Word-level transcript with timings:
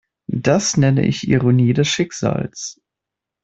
Das 0.33 0.77
nenne 0.77 1.05
ich 1.05 1.27
Ironie 1.27 1.73
des 1.73 1.87
Schicksals. 1.87 2.79